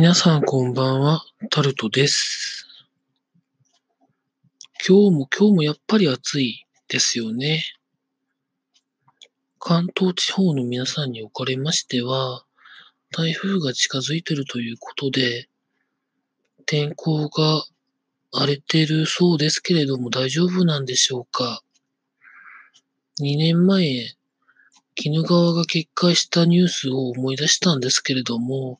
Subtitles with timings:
[0.00, 2.68] 皆さんこんばんは、タルトです。
[4.88, 7.64] 今日も今日もやっぱり暑いですよね。
[9.58, 12.44] 関東地方の皆さんにおかれましては、
[13.10, 15.48] 台風が近づいてるということで、
[16.64, 17.64] 天候が
[18.30, 21.60] 荒れてるそうですけれども大丈夫なんでしょうか。
[23.20, 24.14] 2年前、
[25.04, 28.78] 鬼怒川が決壊したニュースを思い出したんですけれども、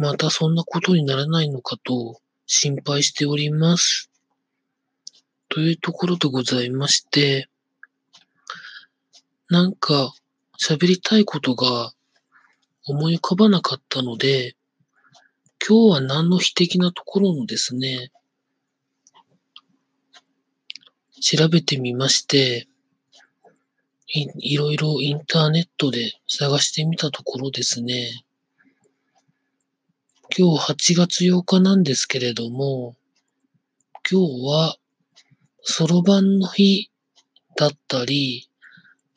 [0.00, 4.10] またそんなことにならないのかと心配しております。
[5.50, 7.50] というところでございまして、
[9.50, 10.14] なんか
[10.58, 11.92] 喋りたいことが
[12.86, 14.56] 思い浮かばなかったので、
[15.68, 18.10] 今日は何の非的なところのですね、
[21.20, 22.68] 調べてみまして、
[24.08, 28.24] いいろいろインターネットで探してみたところですね、
[30.42, 32.96] 今日8月8日なんですけれども、
[34.10, 34.76] 今日は、
[35.60, 36.90] そろばんの日
[37.58, 38.48] だったり、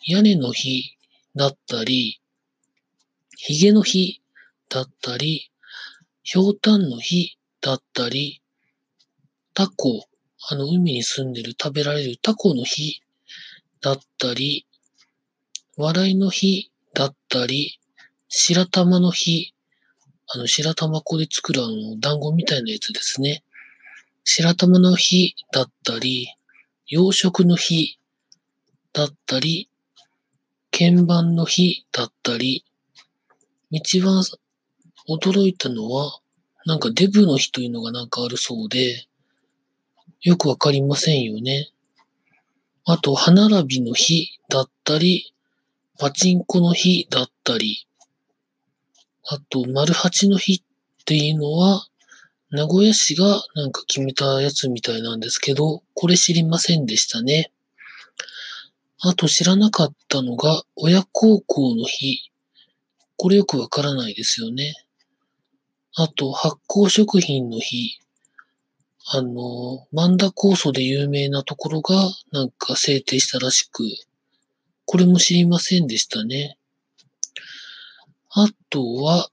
[0.06, 0.98] 屋根の日
[1.34, 2.20] だったり、
[3.38, 4.22] ひげの日
[4.68, 5.50] だったり、
[6.24, 8.42] ひょうたんの日だったり、
[9.54, 10.06] タコ、
[10.50, 13.02] あの海に住んでる食べられるタコの日
[13.80, 14.68] だったり、
[15.78, 17.80] 笑いの日だったり、
[18.28, 19.53] 白玉の日
[20.28, 23.44] あの、白玉粉で作るあの、団子みたいなやつですね。
[24.24, 26.30] 白玉の日だったり、
[26.88, 28.00] 洋食の日
[28.94, 29.70] だったり、
[30.72, 32.66] 鍵盤の日だったり、
[33.70, 34.24] 一番
[35.10, 36.20] 驚いたのは、
[36.66, 39.08] なんかデブの日というのがなんかあるそうで、
[40.22, 41.70] よくわかりませんよね。
[42.86, 45.34] あと、歯並びの日だったり、
[46.00, 47.88] パチンコの日だったり、
[49.26, 51.88] あと、丸八の日っていうのは、
[52.50, 57.52] 名古屋市がなんか決めたやつみたいなんですけど、これ知りませんでしたね。
[59.00, 62.32] あと知らなかったのが、親孝行の日。
[63.18, 64.74] これよくわからないですよね。
[65.96, 67.98] あと、発酵食品の日。
[69.06, 73.84] あの、万田酵素で有名なところがなんか制定したらしく、
[74.86, 76.58] これも知りませんでしたね。
[78.36, 79.30] あとは、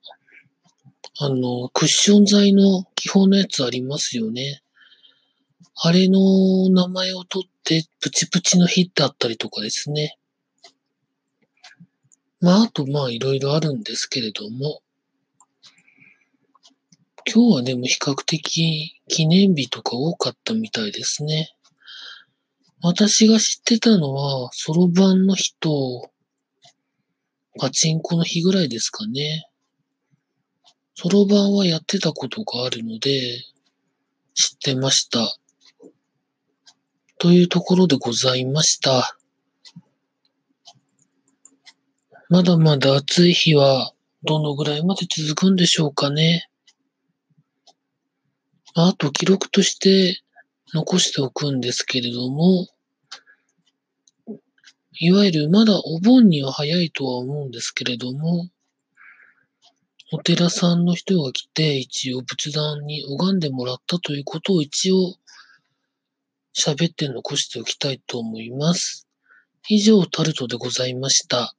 [1.18, 4.62] あの、クッション材の基本のやつありますよね。
[5.82, 10.18] あれの名前を取って、プチプチの日だったりとかですね。
[12.40, 14.82] まあ、あと、まあ、いろいろあるんですけれども、
[17.32, 21.50] 今日はでも比較的記念日とか多かったみたいですね。
[22.82, 26.10] 私が知ってたのは、そろばんの日と、
[27.58, 29.46] パチンコの日ぐらいですかね。
[30.94, 33.42] そろばんはやってたことがあるので、
[34.34, 35.36] 知ってました。
[37.18, 39.16] というところでございました。
[42.28, 46.48] まだまだ暑い日はどのぐらいまで続くんでしょうかね。
[48.74, 50.22] あと記録として
[50.72, 52.68] 残しておくんですけれども、
[55.02, 58.50] いわゆるまだお盆には早いとは思うんですけれども、
[60.12, 65.16] お寺さんの人が来て一応仏壇に拝んでもらったということを一応
[66.54, 69.08] 喋って残しておきたいと思います。
[69.70, 71.54] 以上タルトでございました。